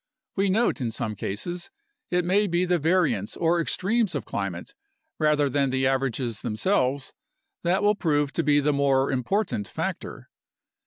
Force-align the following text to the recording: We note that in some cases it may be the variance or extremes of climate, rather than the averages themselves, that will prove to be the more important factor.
We 0.35 0.49
note 0.49 0.77
that 0.77 0.85
in 0.85 0.89
some 0.89 1.13
cases 1.15 1.69
it 2.09 2.25
may 2.25 2.47
be 2.47 2.65
the 2.65 2.79
variance 2.79 3.37
or 3.37 3.61
extremes 3.61 4.15
of 4.15 4.25
climate, 4.25 4.73
rather 5.19 5.47
than 5.47 5.69
the 5.69 5.85
averages 5.85 6.41
themselves, 6.41 7.13
that 7.61 7.83
will 7.83 7.93
prove 7.93 8.33
to 8.33 8.41
be 8.43 8.59
the 8.61 8.73
more 8.73 9.11
important 9.11 9.67
factor. 9.67 10.27